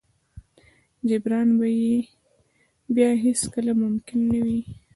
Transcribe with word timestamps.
جبران 1.09 1.47
به 1.59 1.67
يې 1.81 1.95
بيا 2.95 3.09
هېڅ 3.23 3.39
کله 3.53 3.71
ممکن 3.83 4.19
نه 4.31 4.39
وي. 4.45 4.59